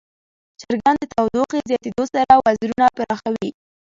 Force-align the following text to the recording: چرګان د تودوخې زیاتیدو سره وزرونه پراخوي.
چرګان 0.59 0.95
د 0.99 1.03
تودوخې 1.13 1.59
زیاتیدو 1.69 2.03
سره 2.13 2.33
وزرونه 2.45 2.85
پراخوي. 2.95 3.49